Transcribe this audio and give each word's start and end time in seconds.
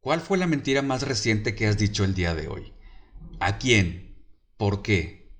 ¿Cuál 0.00 0.22
fue 0.22 0.38
la 0.38 0.46
mentira 0.46 0.80
más 0.80 1.02
reciente 1.02 1.54
que 1.54 1.66
has 1.66 1.76
dicho 1.76 2.04
el 2.04 2.14
día 2.14 2.34
de 2.34 2.48
hoy? 2.48 2.72
¿A 3.38 3.58
quién? 3.58 4.16
¿Por 4.56 4.80
qué? 4.80 5.30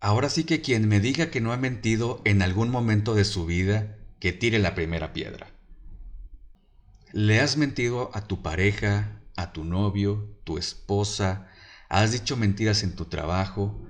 Ahora 0.00 0.30
sí 0.30 0.42
que 0.42 0.62
quien 0.62 0.88
me 0.88 0.98
diga 0.98 1.30
que 1.30 1.40
no 1.40 1.52
ha 1.52 1.56
mentido 1.56 2.22
en 2.24 2.42
algún 2.42 2.70
momento 2.70 3.14
de 3.14 3.24
su 3.24 3.46
vida, 3.46 3.98
que 4.18 4.32
tire 4.32 4.58
la 4.58 4.74
primera 4.74 5.12
piedra. 5.12 5.46
¿Le 7.12 7.38
has 7.38 7.56
mentido 7.56 8.10
a 8.14 8.26
tu 8.26 8.42
pareja, 8.42 9.22
a 9.36 9.52
tu 9.52 9.64
novio, 9.64 10.40
tu 10.42 10.58
esposa? 10.58 11.48
¿Has 11.88 12.10
dicho 12.10 12.36
mentiras 12.36 12.82
en 12.82 12.96
tu 12.96 13.04
trabajo? 13.04 13.80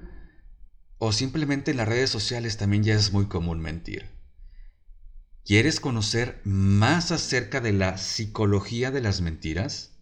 ¿O 0.98 1.12
simplemente 1.12 1.70
en 1.70 1.78
las 1.78 1.88
redes 1.88 2.10
sociales 2.10 2.58
también 2.58 2.82
ya 2.82 2.94
es 2.94 3.10
muy 3.10 3.24
común 3.24 3.60
mentir? 3.60 4.15
¿Quieres 5.46 5.78
conocer 5.78 6.40
más 6.42 7.12
acerca 7.12 7.60
de 7.60 7.72
la 7.72 7.98
psicología 7.98 8.90
de 8.90 9.00
las 9.00 9.20
mentiras? 9.20 9.92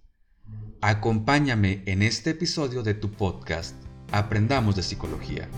Acompáñame 0.81 1.83
en 1.85 2.01
este 2.01 2.31
episodio 2.31 2.83
de 2.83 2.95
tu 2.95 3.11
podcast 3.11 3.77
Aprendamos 4.11 4.75
de 4.75 4.83
Psicología. 4.83 5.51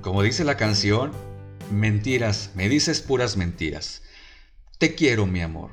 Como 0.00 0.22
dice 0.22 0.44
la 0.44 0.56
canción, 0.56 1.12
mentiras, 1.70 2.52
me 2.54 2.70
dices 2.70 3.02
puras 3.02 3.36
mentiras. 3.36 4.02
Te 4.78 4.94
quiero, 4.94 5.26
mi 5.26 5.42
amor. 5.42 5.72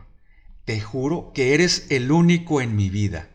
Te 0.65 0.81
juro 0.81 1.31
que 1.33 1.53
eres 1.53 1.87
el 1.91 2.11
único 2.11 2.59
en 2.59 2.75
mi 2.75 2.89
vida. 2.89 3.29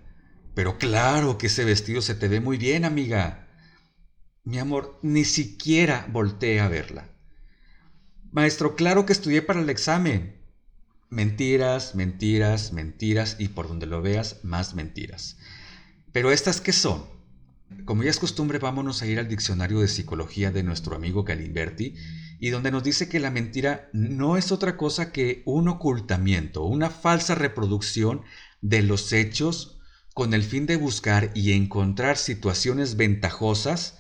Pero 0.54 0.78
claro 0.78 1.38
que 1.38 1.46
ese 1.46 1.64
vestido 1.64 2.02
se 2.02 2.14
te 2.14 2.28
ve 2.28 2.40
muy 2.40 2.56
bien, 2.58 2.84
amiga. 2.84 3.48
Mi 4.45 4.58
amor, 4.58 4.98
ni 5.02 5.24
siquiera 5.24 6.06
volteé 6.10 6.60
a 6.60 6.68
verla. 6.68 7.08
Maestro, 8.32 8.77
claro 8.77 9.06
que 9.06 9.12
estudié 9.12 9.42
para 9.42 9.60
el 9.60 9.70
examen. 9.70 10.41
Mentiras, 11.08 11.94
mentiras, 11.94 12.72
mentiras 12.72 13.36
y 13.38 13.48
por 13.48 13.69
donde 13.69 13.86
lo 13.86 14.02
veas, 14.02 14.44
más 14.44 14.75
mentiras. 14.75 15.36
Pero 16.12 16.30
estas 16.30 16.60
qué 16.60 16.72
son? 16.72 17.05
Como 17.84 18.03
ya 18.03 18.10
es 18.10 18.19
costumbre, 18.19 18.58
vámonos 18.58 19.03
a 19.03 19.06
ir 19.06 19.19
al 19.19 19.28
diccionario 19.28 19.80
de 19.80 19.88
psicología 19.88 20.50
de 20.50 20.62
nuestro 20.62 20.97
amigo 20.97 21.22
Galimberti 21.22 21.94
y 22.41 22.50
donde 22.50 22.70
nos 22.70 22.82
dice 22.82 23.08
que 23.08 23.20
la 23.20 23.30
mentira 23.30 23.88
no 23.92 24.36
es 24.36 24.50
otra 24.50 24.77
cosa 24.77 25.12
que 25.12 25.42
un 25.44 25.69
ocultamiento, 25.69 26.64
una 26.64 26.91
falsa 26.91 27.34
reproducción 27.34 28.22
de 28.60 28.82
los 28.82 29.12
hechos 29.12 29.80
con 30.14 30.34
el 30.34 30.42
fin 30.42 30.66
de 30.66 30.77
buscar 30.77 31.30
y 31.34 31.53
encontrar 31.53 32.16
situaciones 32.16 32.97
ventajosas 32.97 33.98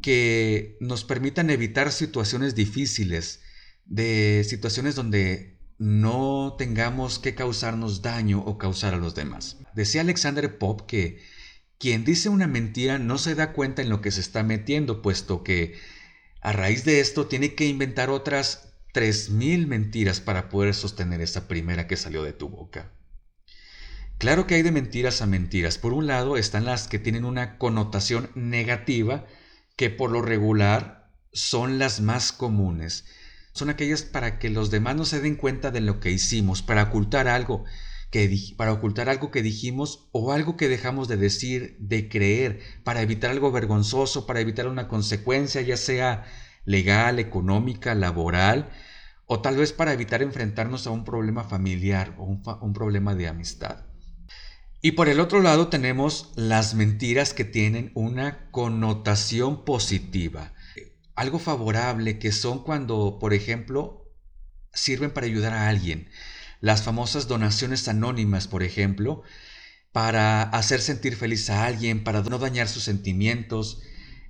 que 0.00 0.76
nos 0.80 1.04
permitan 1.04 1.50
evitar 1.50 1.90
situaciones 1.90 2.54
difíciles, 2.54 3.40
de 3.86 4.44
situaciones 4.48 4.94
donde 4.94 5.58
no 5.78 6.54
tengamos 6.58 7.18
que 7.18 7.34
causarnos 7.34 8.02
daño 8.02 8.40
o 8.40 8.58
causar 8.58 8.94
a 8.94 8.98
los 8.98 9.14
demás. 9.14 9.58
Decía 9.74 10.02
Alexander 10.02 10.58
Pop 10.58 10.82
que 10.86 11.22
quien 11.78 12.04
dice 12.04 12.28
una 12.28 12.46
mentira 12.46 12.98
no 12.98 13.18
se 13.18 13.34
da 13.34 13.52
cuenta 13.52 13.82
en 13.82 13.88
lo 13.88 14.00
que 14.00 14.10
se 14.10 14.20
está 14.20 14.42
metiendo, 14.42 15.02
puesto 15.02 15.42
que 15.42 15.78
a 16.40 16.52
raíz 16.52 16.84
de 16.84 17.00
esto 17.00 17.26
tiene 17.26 17.54
que 17.54 17.66
inventar 17.66 18.10
otras 18.10 18.74
3.000 18.94 19.66
mentiras 19.66 20.20
para 20.20 20.48
poder 20.48 20.74
sostener 20.74 21.20
esa 21.20 21.48
primera 21.48 21.86
que 21.86 21.96
salió 21.96 22.22
de 22.22 22.32
tu 22.32 22.48
boca. 22.48 22.92
Claro 24.18 24.46
que 24.46 24.54
hay 24.54 24.62
de 24.62 24.72
mentiras 24.72 25.22
a 25.22 25.26
mentiras. 25.26 25.78
Por 25.78 25.92
un 25.92 26.06
lado 26.06 26.36
están 26.36 26.64
las 26.64 26.88
que 26.88 26.98
tienen 26.98 27.24
una 27.24 27.58
connotación 27.58 28.30
negativa, 28.34 29.26
que 29.76 29.90
por 29.90 30.10
lo 30.10 30.22
regular 30.22 31.12
son 31.32 31.78
las 31.78 32.00
más 32.00 32.32
comunes. 32.32 33.04
Son 33.52 33.70
aquellas 33.70 34.02
para 34.02 34.38
que 34.38 34.50
los 34.50 34.70
demás 34.70 34.96
no 34.96 35.04
se 35.04 35.20
den 35.20 35.36
cuenta 35.36 35.70
de 35.70 35.80
lo 35.80 36.00
que 36.00 36.10
hicimos, 36.10 36.62
para 36.62 36.84
ocultar 36.84 37.28
algo 37.28 37.64
que 38.10 38.30
para 38.56 38.72
ocultar 38.72 39.08
algo 39.08 39.30
que 39.32 39.42
dijimos 39.42 40.08
o 40.12 40.32
algo 40.32 40.56
que 40.56 40.68
dejamos 40.68 41.08
de 41.08 41.16
decir, 41.16 41.76
de 41.80 42.08
creer, 42.08 42.60
para 42.84 43.02
evitar 43.02 43.30
algo 43.32 43.50
vergonzoso, 43.50 44.26
para 44.26 44.40
evitar 44.40 44.68
una 44.68 44.86
consecuencia, 44.88 45.60
ya 45.62 45.76
sea 45.76 46.24
legal, 46.64 47.18
económica, 47.18 47.94
laboral, 47.94 48.70
o 49.26 49.40
tal 49.40 49.56
vez 49.56 49.72
para 49.72 49.92
evitar 49.92 50.22
enfrentarnos 50.22 50.86
a 50.86 50.90
un 50.90 51.04
problema 51.04 51.44
familiar 51.44 52.14
o 52.18 52.24
un, 52.24 52.42
un 52.60 52.72
problema 52.72 53.14
de 53.16 53.28
amistad. 53.28 53.84
Y 54.84 54.92
por 54.92 55.08
el 55.08 55.18
otro 55.18 55.40
lado 55.40 55.68
tenemos 55.68 56.30
las 56.36 56.74
mentiras 56.74 57.32
que 57.32 57.46
tienen 57.46 57.90
una 57.94 58.50
connotación 58.50 59.64
positiva, 59.64 60.52
algo 61.14 61.38
favorable, 61.38 62.18
que 62.18 62.32
son 62.32 62.62
cuando, 62.62 63.16
por 63.18 63.32
ejemplo, 63.32 64.12
sirven 64.74 65.10
para 65.10 65.26
ayudar 65.26 65.54
a 65.54 65.68
alguien. 65.70 66.10
Las 66.60 66.82
famosas 66.82 67.28
donaciones 67.28 67.88
anónimas, 67.88 68.46
por 68.46 68.62
ejemplo, 68.62 69.22
para 69.90 70.42
hacer 70.42 70.82
sentir 70.82 71.16
feliz 71.16 71.48
a 71.48 71.64
alguien, 71.64 72.04
para 72.04 72.20
no 72.20 72.38
dañar 72.38 72.68
sus 72.68 72.82
sentimientos. 72.82 73.80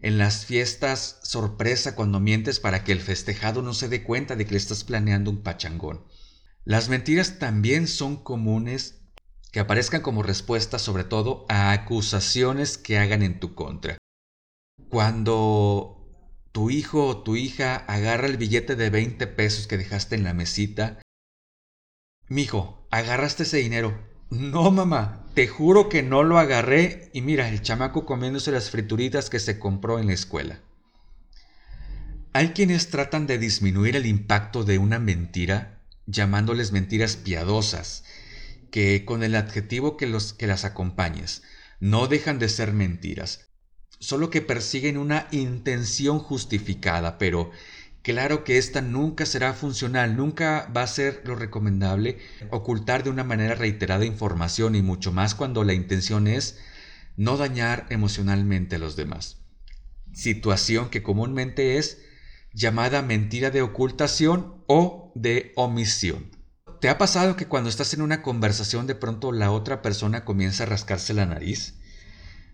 En 0.02 0.18
las 0.18 0.46
fiestas 0.46 1.18
sorpresa 1.24 1.96
cuando 1.96 2.20
mientes 2.20 2.60
para 2.60 2.84
que 2.84 2.92
el 2.92 3.00
festejado 3.00 3.60
no 3.60 3.74
se 3.74 3.88
dé 3.88 4.04
cuenta 4.04 4.36
de 4.36 4.44
que 4.44 4.52
le 4.52 4.58
estás 4.58 4.84
planeando 4.84 5.32
un 5.32 5.42
pachangón. 5.42 6.04
Las 6.64 6.88
mentiras 6.88 7.40
también 7.40 7.88
son 7.88 8.22
comunes 8.22 9.00
que 9.54 9.60
aparezcan 9.60 10.00
como 10.00 10.24
respuesta 10.24 10.80
sobre 10.80 11.04
todo 11.04 11.46
a 11.48 11.70
acusaciones 11.70 12.76
que 12.76 12.98
hagan 12.98 13.22
en 13.22 13.38
tu 13.38 13.54
contra. 13.54 13.98
Cuando 14.88 16.08
tu 16.50 16.70
hijo 16.70 17.06
o 17.06 17.22
tu 17.22 17.36
hija 17.36 17.76
agarra 17.86 18.26
el 18.26 18.36
billete 18.36 18.74
de 18.74 18.90
20 18.90 19.28
pesos 19.28 19.68
que 19.68 19.78
dejaste 19.78 20.16
en 20.16 20.24
la 20.24 20.34
mesita, 20.34 20.98
mijo, 22.26 22.84
agarraste 22.90 23.44
ese 23.44 23.58
dinero. 23.58 23.96
No, 24.28 24.72
mamá, 24.72 25.24
te 25.34 25.46
juro 25.46 25.88
que 25.88 26.02
no 26.02 26.24
lo 26.24 26.40
agarré 26.40 27.08
y 27.12 27.20
mira, 27.20 27.48
el 27.48 27.62
chamaco 27.62 28.04
comiéndose 28.06 28.50
las 28.50 28.70
frituritas 28.70 29.30
que 29.30 29.38
se 29.38 29.60
compró 29.60 30.00
en 30.00 30.08
la 30.08 30.14
escuela. 30.14 30.58
Hay 32.32 32.48
quienes 32.48 32.90
tratan 32.90 33.28
de 33.28 33.38
disminuir 33.38 33.94
el 33.94 34.06
impacto 34.06 34.64
de 34.64 34.78
una 34.78 34.98
mentira 34.98 35.78
llamándoles 36.06 36.72
mentiras 36.72 37.14
piadosas 37.14 38.02
que 38.74 39.04
con 39.04 39.22
el 39.22 39.36
adjetivo 39.36 39.96
que, 39.96 40.08
los, 40.08 40.32
que 40.32 40.48
las 40.48 40.64
acompañes 40.64 41.44
no 41.78 42.08
dejan 42.08 42.40
de 42.40 42.48
ser 42.48 42.72
mentiras, 42.72 43.50
solo 44.00 44.30
que 44.30 44.42
persiguen 44.42 44.98
una 44.98 45.28
intención 45.30 46.18
justificada, 46.18 47.16
pero 47.16 47.52
claro 48.02 48.42
que 48.42 48.58
esta 48.58 48.80
nunca 48.80 49.26
será 49.26 49.52
funcional, 49.52 50.16
nunca 50.16 50.68
va 50.76 50.82
a 50.82 50.88
ser 50.88 51.22
lo 51.24 51.36
recomendable 51.36 52.18
ocultar 52.50 53.04
de 53.04 53.10
una 53.10 53.22
manera 53.22 53.54
reiterada 53.54 54.06
información 54.06 54.74
y 54.74 54.82
mucho 54.82 55.12
más 55.12 55.36
cuando 55.36 55.62
la 55.62 55.74
intención 55.74 56.26
es 56.26 56.58
no 57.16 57.36
dañar 57.36 57.86
emocionalmente 57.90 58.74
a 58.74 58.80
los 58.80 58.96
demás. 58.96 59.38
Situación 60.12 60.90
que 60.90 61.04
comúnmente 61.04 61.78
es 61.78 62.02
llamada 62.52 63.02
mentira 63.02 63.52
de 63.52 63.62
ocultación 63.62 64.64
o 64.66 65.12
de 65.14 65.52
omisión. 65.54 66.33
¿Te 66.84 66.90
ha 66.90 66.98
pasado 66.98 67.34
que 67.34 67.46
cuando 67.46 67.70
estás 67.70 67.94
en 67.94 68.02
una 68.02 68.20
conversación 68.20 68.86
de 68.86 68.94
pronto 68.94 69.32
la 69.32 69.50
otra 69.50 69.80
persona 69.80 70.26
comienza 70.26 70.64
a 70.64 70.66
rascarse 70.66 71.14
la 71.14 71.24
nariz? 71.24 71.76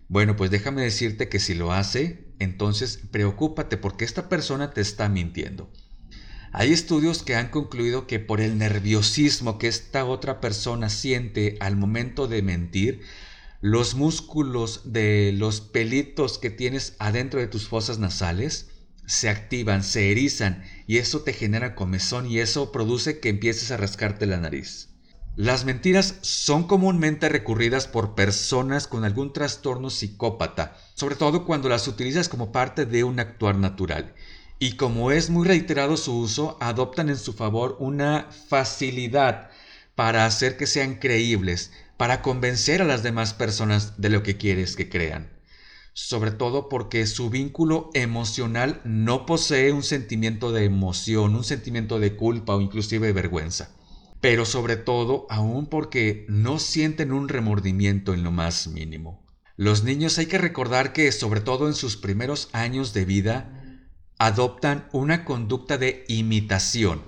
Bueno, 0.07 0.37
pues 0.37 0.49
déjame 0.49 0.83
decirte 0.83 1.27
que 1.27 1.37
si 1.37 1.53
lo 1.53 1.73
hace, 1.73 2.31
entonces 2.39 3.01
preocúpate 3.11 3.75
porque 3.75 4.05
esta 4.05 4.29
persona 4.29 4.71
te 4.71 4.79
está 4.79 5.09
mintiendo. 5.09 5.69
Hay 6.53 6.71
estudios 6.71 7.23
que 7.23 7.35
han 7.35 7.49
concluido 7.49 8.07
que 8.07 8.19
por 8.19 8.39
el 8.39 8.57
nerviosismo 8.57 9.57
que 9.57 9.67
esta 9.67 10.05
otra 10.05 10.39
persona 10.39 10.87
siente 10.87 11.57
al 11.59 11.75
momento 11.75 12.29
de 12.29 12.41
mentir, 12.41 13.01
los 13.59 13.95
músculos 13.95 14.93
de 14.93 15.33
los 15.33 15.59
pelitos 15.59 16.37
que 16.37 16.51
tienes 16.51 16.95
adentro 16.99 17.41
de 17.41 17.47
tus 17.47 17.67
fosas 17.67 17.99
nasales 17.99 18.69
se 19.11 19.27
activan, 19.27 19.83
se 19.83 20.09
erizan 20.09 20.63
y 20.87 20.97
eso 20.97 21.19
te 21.19 21.33
genera 21.33 21.75
comezón 21.75 22.31
y 22.31 22.39
eso 22.39 22.71
produce 22.71 23.19
que 23.19 23.27
empieces 23.27 23.69
a 23.69 23.75
rascarte 23.75 24.25
la 24.25 24.37
nariz. 24.37 24.87
Las 25.35 25.65
mentiras 25.65 26.15
son 26.21 26.65
comúnmente 26.65 27.27
recurridas 27.27 27.87
por 27.87 28.15
personas 28.15 28.87
con 28.87 29.03
algún 29.03 29.33
trastorno 29.33 29.89
psicópata, 29.89 30.77
sobre 30.93 31.17
todo 31.17 31.45
cuando 31.45 31.67
las 31.67 31.89
utilizas 31.89 32.29
como 32.29 32.53
parte 32.53 32.85
de 32.85 33.03
un 33.03 33.19
actuar 33.19 33.57
natural. 33.57 34.15
Y 34.59 34.77
como 34.77 35.11
es 35.11 35.29
muy 35.29 35.45
reiterado 35.45 35.97
su 35.97 36.17
uso, 36.17 36.57
adoptan 36.61 37.09
en 37.09 37.17
su 37.17 37.33
favor 37.33 37.75
una 37.79 38.29
facilidad 38.47 39.49
para 39.93 40.25
hacer 40.25 40.55
que 40.55 40.67
sean 40.67 40.95
creíbles, 40.95 41.73
para 41.97 42.21
convencer 42.21 42.81
a 42.81 42.85
las 42.85 43.03
demás 43.03 43.33
personas 43.33 43.99
de 43.99 44.07
lo 44.07 44.23
que 44.23 44.37
quieres 44.37 44.77
que 44.77 44.87
crean 44.87 45.40
sobre 45.93 46.31
todo 46.31 46.69
porque 46.69 47.05
su 47.05 47.29
vínculo 47.29 47.89
emocional 47.93 48.81
no 48.85 49.25
posee 49.25 49.71
un 49.71 49.83
sentimiento 49.83 50.51
de 50.51 50.65
emoción, 50.65 51.35
un 51.35 51.43
sentimiento 51.43 51.99
de 51.99 52.15
culpa 52.15 52.55
o 52.55 52.61
inclusive 52.61 53.07
de 53.07 53.13
vergüenza. 53.13 53.75
Pero 54.21 54.45
sobre 54.45 54.77
todo 54.77 55.27
aún 55.29 55.65
porque 55.65 56.25
no 56.29 56.59
sienten 56.59 57.11
un 57.11 57.27
remordimiento 57.27 58.13
en 58.13 58.23
lo 58.23 58.31
más 58.31 58.67
mínimo. 58.67 59.25
Los 59.57 59.83
niños 59.83 60.17
hay 60.17 60.27
que 60.27 60.37
recordar 60.37 60.93
que 60.93 61.11
sobre 61.11 61.41
todo 61.41 61.67
en 61.67 61.73
sus 61.73 61.97
primeros 61.97 62.49
años 62.53 62.93
de 62.93 63.05
vida 63.05 63.57
adoptan 64.17 64.87
una 64.91 65.25
conducta 65.25 65.77
de 65.77 66.05
imitación. 66.07 67.01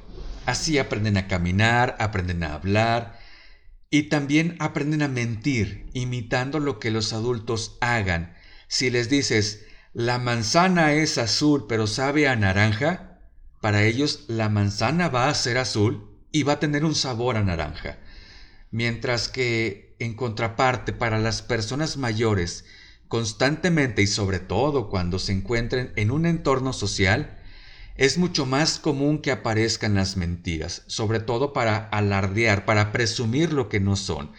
Así 0.45 0.77
aprenden 0.77 1.17
a 1.17 1.27
caminar, 1.27 1.95
aprenden 1.99 2.43
a 2.43 2.55
hablar 2.55 3.19
y 3.89 4.03
también 4.03 4.55
aprenden 4.59 5.03
a 5.03 5.07
mentir, 5.07 5.89
imitando 5.93 6.59
lo 6.59 6.79
que 6.79 6.91
los 6.91 7.13
adultos 7.13 7.77
hagan. 7.79 8.35
Si 8.73 8.89
les 8.89 9.07
dices, 9.07 9.67
la 9.93 10.17
manzana 10.17 10.93
es 10.93 11.19
azul 11.19 11.67
pero 11.69 11.85
sabe 11.85 12.27
a 12.27 12.35
naranja, 12.35 13.19
para 13.61 13.83
ellos 13.83 14.25
la 14.27 14.49
manzana 14.49 15.09
va 15.09 15.29
a 15.29 15.35
ser 15.35 15.59
azul 15.59 16.09
y 16.31 16.41
va 16.41 16.53
a 16.53 16.59
tener 16.59 16.83
un 16.83 16.95
sabor 16.95 17.37
a 17.37 17.43
naranja. 17.43 17.99
Mientras 18.71 19.29
que, 19.29 19.95
en 19.99 20.15
contraparte, 20.15 20.91
para 20.91 21.19
las 21.19 21.43
personas 21.43 21.97
mayores, 21.97 22.65
constantemente 23.07 24.01
y 24.01 24.07
sobre 24.07 24.39
todo 24.39 24.89
cuando 24.89 25.19
se 25.19 25.33
encuentren 25.33 25.93
en 25.95 26.09
un 26.09 26.25
entorno 26.25 26.73
social, 26.73 27.37
es 27.95 28.17
mucho 28.17 28.47
más 28.47 28.79
común 28.79 29.19
que 29.19 29.29
aparezcan 29.29 29.93
las 29.93 30.17
mentiras, 30.17 30.81
sobre 30.87 31.19
todo 31.19 31.53
para 31.53 31.77
alardear, 31.89 32.65
para 32.65 32.91
presumir 32.91 33.53
lo 33.53 33.69
que 33.69 33.79
no 33.79 33.95
son, 33.95 34.31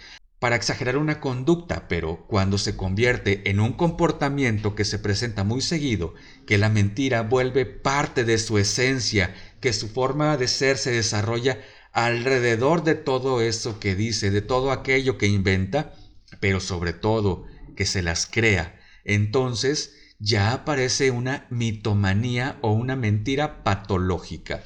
para 0.44 0.56
exagerar 0.56 0.98
una 0.98 1.20
conducta, 1.20 1.88
pero 1.88 2.26
cuando 2.26 2.58
se 2.58 2.76
convierte 2.76 3.48
en 3.48 3.60
un 3.60 3.72
comportamiento 3.72 4.74
que 4.74 4.84
se 4.84 4.98
presenta 4.98 5.42
muy 5.42 5.62
seguido, 5.62 6.12
que 6.46 6.58
la 6.58 6.68
mentira 6.68 7.22
vuelve 7.22 7.64
parte 7.64 8.24
de 8.24 8.36
su 8.36 8.58
esencia, 8.58 9.34
que 9.60 9.72
su 9.72 9.88
forma 9.88 10.36
de 10.36 10.46
ser 10.46 10.76
se 10.76 10.90
desarrolla 10.90 11.62
alrededor 11.92 12.84
de 12.84 12.94
todo 12.94 13.40
eso 13.40 13.80
que 13.80 13.94
dice, 13.94 14.30
de 14.30 14.42
todo 14.42 14.70
aquello 14.70 15.16
que 15.16 15.28
inventa, 15.28 15.94
pero 16.40 16.60
sobre 16.60 16.92
todo 16.92 17.46
que 17.74 17.86
se 17.86 18.02
las 18.02 18.26
crea, 18.26 18.78
entonces 19.02 19.94
ya 20.18 20.52
aparece 20.52 21.10
una 21.10 21.46
mitomanía 21.48 22.58
o 22.60 22.72
una 22.72 22.96
mentira 22.96 23.64
patológica, 23.64 24.62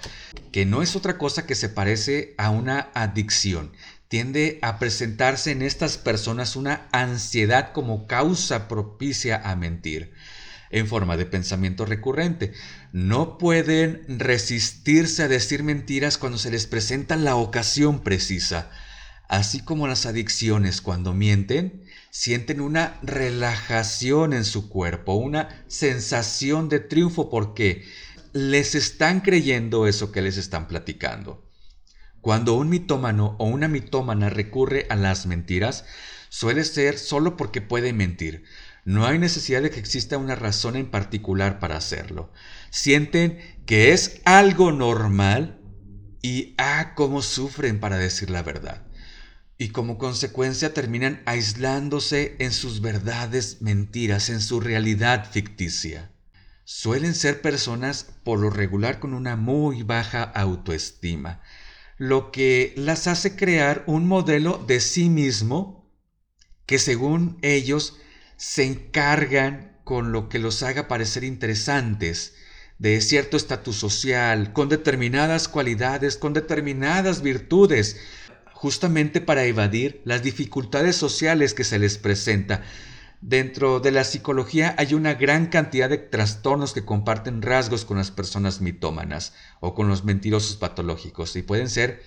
que 0.51 0.67
no 0.67 0.83
es 0.83 0.97
otra 0.97 1.19
cosa 1.19 1.47
que 1.47 1.55
se 1.55 1.69
parece 1.69 2.35
a 2.37 2.51
una 2.51 2.91
adicción. 2.95 3.71
Tiende 4.09 4.59
a 4.63 4.79
presentarse 4.79 5.51
en 5.51 5.63
estas 5.63 5.99
personas 5.99 6.57
una 6.57 6.89
ansiedad 6.93 7.73
como 7.73 8.07
causa 8.07 8.67
propicia 8.67 9.37
a 9.45 9.55
mentir 9.55 10.15
en 10.71 10.87
forma 10.87 11.17
de 11.17 11.27
pensamiento 11.27 11.85
recurrente. 11.85 12.53
No 12.93 13.39
pueden 13.39 14.05
resistirse 14.19 15.23
a 15.23 15.29
decir 15.29 15.63
mentiras 15.63 16.19
cuando 16.19 16.39
se 16.39 16.51
les 16.51 16.67
presenta 16.67 17.17
la 17.17 17.37
ocasión 17.37 18.01
precisa. 18.01 18.71
Así 19.29 19.61
como 19.61 19.87
las 19.87 20.07
adicciones 20.07 20.81
cuando 20.81 21.13
mienten, 21.13 21.85
sienten 22.11 22.63
una 22.63 22.99
relajación 23.03 24.33
en 24.33 24.45
su 24.45 24.71
cuerpo, 24.71 25.15
una 25.15 25.65
sensación 25.69 26.71
de 26.71 26.81
triunfo 26.81 27.29
porque 27.29 27.85
les 28.33 28.75
están 28.75 29.21
creyendo 29.21 29.87
eso 29.87 30.13
que 30.13 30.23
les 30.23 30.39
están 30.39 30.67
platicando. 30.67 31.48
Cuando 32.21 32.55
un 32.55 32.69
mitómano 32.69 33.37
o 33.39 33.47
una 33.47 33.69
mitómana 33.69 34.29
recurre 34.31 34.87
a 34.91 34.97
las 34.97 35.27
mentiras, 35.27 35.85
suele 36.29 36.65
ser 36.65 36.99
solo 36.99 37.37
porque 37.37 37.61
puede 37.61 37.93
mentir, 37.93 38.45
no 38.85 39.07
hay 39.07 39.19
necesidad 39.19 39.61
de 39.61 39.71
que 39.71 39.81
exista 39.81 40.17
una 40.17 40.35
razón 40.35 40.75
en 40.75 40.91
particular 40.91 41.59
para 41.59 41.77
hacerlo. 41.77 42.33
Sienten 42.71 43.39
que 43.67 43.93
es 43.93 44.23
algo 44.25 44.73
normal 44.73 45.61
y 46.23 46.55
ah, 46.57 46.95
cómo 46.95 47.21
sufren 47.21 47.81
para 47.81 47.99
decir 47.99 48.31
la 48.31 48.43
verdad. 48.43 48.87
Y 49.59 49.69
como 49.69 49.99
consecuencia 49.99 50.73
terminan 50.73 51.23
aislándose 51.27 52.37
en 52.39 52.51
sus 52.51 52.81
verdades 52.81 53.61
mentiras, 53.61 54.31
en 54.31 54.41
su 54.41 54.59
realidad 54.59 55.31
ficticia. 55.31 56.11
Suelen 56.65 57.15
ser 57.15 57.43
personas 57.43 58.07
por 58.25 58.39
lo 58.39 58.49
regular 58.49 59.01
con 59.01 59.15
una 59.15 59.37
muy 59.37 59.83
baja 59.83 60.23
autoestima, 60.23 61.43
lo 61.99 62.31
que 62.31 62.73
las 62.77 63.09
hace 63.09 63.35
crear 63.35 63.83
un 63.87 64.07
modelo 64.07 64.65
de 64.67 64.81
sí 64.81 65.11
mismo 65.11 65.93
que 66.65 66.79
según 66.79 67.39
ellos 67.43 67.99
se 68.37 68.65
encargan 68.65 69.77
con 69.83 70.13
lo 70.13 70.29
que 70.29 70.39
los 70.39 70.63
haga 70.63 70.87
parecer 70.87 71.25
interesantes, 71.25 72.35
de 72.79 73.01
cierto 73.01 73.37
estatus 73.37 73.77
social, 73.77 74.53
con 74.53 74.69
determinadas 74.69 75.49
cualidades, 75.49 76.17
con 76.17 76.35
determinadas 76.35 77.23
virtudes, 77.23 77.97
justamente 78.53 79.21
para 79.21 79.45
evadir 79.45 80.01
las 80.05 80.23
dificultades 80.23 80.95
sociales 80.95 81.53
que 81.55 81.65
se 81.65 81.79
les 81.79 81.99
presenta. 81.99 82.63
Dentro 83.21 83.81
de 83.81 83.91
la 83.91 84.05
psicología 84.05 84.77
hay 84.79 84.95
una 84.95 85.15
gran 85.15 85.47
cantidad 85.47 85.89
de 85.89 85.99
trastornos 85.99 86.73
que 86.73 86.85
comparten 86.85 87.43
rasgos 87.43 87.85
con 87.85 87.99
las 87.99 88.13
personas 88.13 88.61
mitómanas 88.61 89.35
o 89.61 89.75
con 89.75 89.89
los 89.89 90.05
mentirosos 90.05 90.57
patológicos 90.57 91.35
y 91.35 91.43
pueden 91.43 91.69
ser 91.69 92.03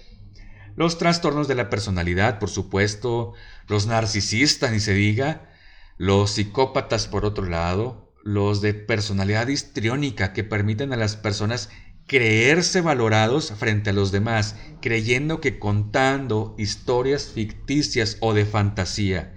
los 0.78 0.98
trastornos 0.98 1.50
de 1.50 1.56
la 1.56 1.70
personalidad, 1.70 2.40
por 2.40 2.50
supuesto, 2.50 3.34
los 3.68 3.88
narcisistas, 3.88 4.72
ni 4.72 4.80
se 4.80 4.94
diga, 4.94 5.50
los 5.98 6.32
psicópatas, 6.32 7.08
por 7.08 7.26
otro 7.26 7.46
lado, 7.46 8.14
los 8.24 8.62
de 8.62 8.74
personalidad 8.74 9.50
histriónica 9.50 10.32
que 10.32 10.46
permiten 10.46 10.94
a 10.94 10.98
las 10.98 11.18
personas 11.18 11.70
creerse 12.08 12.82
valorados 12.82 13.52
frente 13.52 13.90
a 13.90 13.94
los 13.94 14.12
demás, 14.12 14.56
creyendo 14.82 15.42
que 15.42 15.60
contando 15.60 16.56
historias 16.58 17.26
ficticias 17.26 18.18
o 18.22 18.34
de 18.34 18.46
fantasía, 18.46 19.34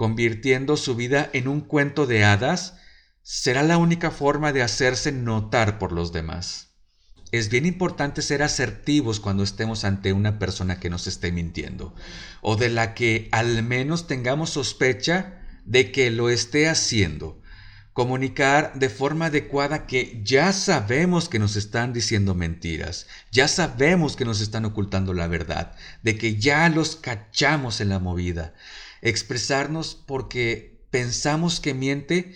convirtiendo 0.00 0.78
su 0.78 0.96
vida 0.96 1.28
en 1.34 1.46
un 1.46 1.60
cuento 1.60 2.06
de 2.06 2.24
hadas, 2.24 2.72
será 3.22 3.62
la 3.62 3.76
única 3.76 4.10
forma 4.10 4.50
de 4.50 4.62
hacerse 4.62 5.12
notar 5.12 5.78
por 5.78 5.92
los 5.92 6.10
demás. 6.10 6.68
Es 7.32 7.50
bien 7.50 7.66
importante 7.66 8.22
ser 8.22 8.42
asertivos 8.42 9.20
cuando 9.20 9.42
estemos 9.42 9.84
ante 9.84 10.14
una 10.14 10.38
persona 10.38 10.80
que 10.80 10.88
nos 10.88 11.06
esté 11.06 11.32
mintiendo, 11.32 11.94
o 12.40 12.56
de 12.56 12.70
la 12.70 12.94
que 12.94 13.28
al 13.30 13.62
menos 13.62 14.06
tengamos 14.06 14.48
sospecha 14.48 15.42
de 15.66 15.92
que 15.92 16.10
lo 16.10 16.30
esté 16.30 16.66
haciendo. 16.66 17.42
Comunicar 17.92 18.72
de 18.78 18.88
forma 18.88 19.26
adecuada 19.26 19.86
que 19.86 20.22
ya 20.24 20.54
sabemos 20.54 21.28
que 21.28 21.38
nos 21.38 21.56
están 21.56 21.92
diciendo 21.92 22.34
mentiras, 22.34 23.06
ya 23.30 23.48
sabemos 23.48 24.16
que 24.16 24.24
nos 24.24 24.40
están 24.40 24.64
ocultando 24.64 25.12
la 25.12 25.26
verdad, 25.26 25.76
de 26.02 26.16
que 26.16 26.36
ya 26.36 26.70
los 26.70 26.96
cachamos 26.96 27.82
en 27.82 27.90
la 27.90 27.98
movida. 27.98 28.54
Expresarnos 29.02 29.94
porque 30.06 30.84
pensamos 30.90 31.60
que 31.60 31.74
miente 31.74 32.34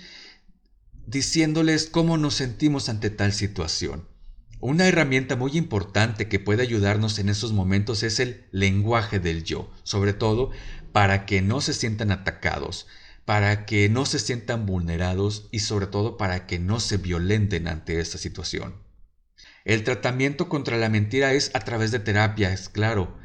diciéndoles 1.07 1.87
cómo 1.87 2.17
nos 2.17 2.35
sentimos 2.35 2.89
ante 2.89 3.11
tal 3.11 3.33
situación. 3.33 4.09
Una 4.61 4.87
herramienta 4.87 5.37
muy 5.37 5.57
importante 5.59 6.29
que 6.29 6.39
puede 6.39 6.63
ayudarnos 6.63 7.19
en 7.19 7.29
esos 7.29 7.53
momentos 7.53 8.03
es 8.03 8.21
el 8.21 8.47
lenguaje 8.51 9.19
del 9.19 9.45
yo, 9.45 9.71
sobre 9.83 10.15
todo 10.15 10.51
para 10.93 11.27
que 11.27 11.43
no 11.43 11.61
se 11.61 11.75
sientan 11.75 12.11
atacados 12.11 12.87
para 13.25 13.65
que 13.65 13.89
no 13.89 14.05
se 14.07 14.19
sientan 14.19 14.67
vulnerados 14.67 15.49
y 15.51 15.61
sobre 15.61 15.87
todo 15.87 16.17
para 16.17 16.47
que 16.47 16.59
no 16.59 16.81
se 16.81 16.99
violenten 16.99 17.69
ante 17.69 18.01
esta 18.01 18.19
situación. 18.19 18.83
El 19.65 19.83
tratamiento 19.83 20.49
contra 20.49 20.77
la 20.77 20.91
mentira 20.91 21.33
es 21.33 21.51
a 21.55 21.61
través 21.61 21.91
de 21.91 22.01
terapia, 22.01 22.53
es 22.53 22.69
claro, 22.69 23.17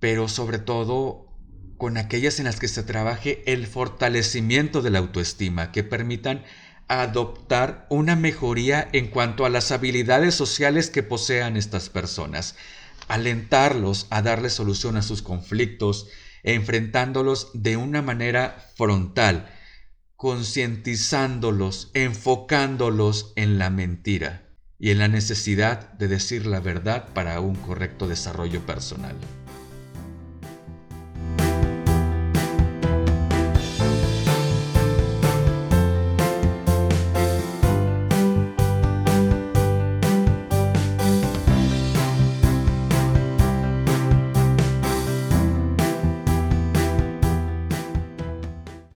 pero 0.00 0.28
sobre 0.28 0.58
todo 0.58 1.25
con 1.76 1.96
aquellas 1.96 2.38
en 2.38 2.46
las 2.46 2.58
que 2.58 2.68
se 2.68 2.82
trabaje 2.82 3.42
el 3.46 3.66
fortalecimiento 3.66 4.82
de 4.82 4.90
la 4.90 4.98
autoestima, 4.98 5.72
que 5.72 5.84
permitan 5.84 6.44
adoptar 6.88 7.86
una 7.90 8.16
mejoría 8.16 8.88
en 8.92 9.08
cuanto 9.08 9.44
a 9.44 9.50
las 9.50 9.72
habilidades 9.72 10.34
sociales 10.34 10.90
que 10.90 11.02
posean 11.02 11.56
estas 11.56 11.88
personas, 11.88 12.56
alentarlos 13.08 14.06
a 14.10 14.22
darle 14.22 14.50
solución 14.50 14.96
a 14.96 15.02
sus 15.02 15.22
conflictos, 15.22 16.08
enfrentándolos 16.42 17.50
de 17.54 17.76
una 17.76 18.02
manera 18.02 18.70
frontal, 18.76 19.50
concientizándolos, 20.14 21.90
enfocándolos 21.94 23.32
en 23.36 23.58
la 23.58 23.70
mentira 23.70 24.42
y 24.78 24.90
en 24.90 24.98
la 24.98 25.08
necesidad 25.08 25.92
de 25.94 26.08
decir 26.08 26.46
la 26.46 26.60
verdad 26.60 27.12
para 27.14 27.40
un 27.40 27.56
correcto 27.56 28.08
desarrollo 28.08 28.64
personal. 28.64 29.16